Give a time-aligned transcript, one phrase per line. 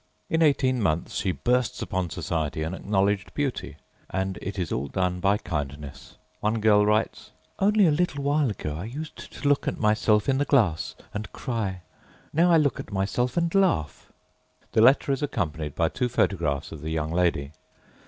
[0.01, 0.03] â
[0.33, 3.77] In eighteen months she bursts upon Society an acknowledged beauty.
[4.09, 6.17] And it is all done by kindness.
[6.39, 10.39] One girl writes: âOnly a little while ago I used to look at myself in
[10.39, 11.81] the glass and cry.
[12.33, 14.07] Now I look at myself and laugh.â
[14.71, 17.51] The letter is accompanied by two photographs of the young lady.